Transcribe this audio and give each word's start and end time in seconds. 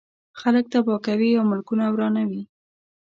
خلک 0.39 0.65
تباه 0.73 0.99
کوي 1.05 1.29
او 1.37 1.43
ملکونه 1.51 1.85
ورانوي. 1.89 2.43